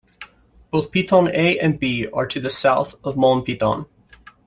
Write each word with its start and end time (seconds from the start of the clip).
Both 0.71 0.91
Piton 0.91 1.27
A 1.27 1.59
and 1.59 1.79
B 1.79 2.07
are 2.11 2.25
to 2.25 2.39
the 2.39 2.49
south 2.49 2.95
of 3.03 3.15
Mons 3.15 3.43
Piton. 3.43 3.85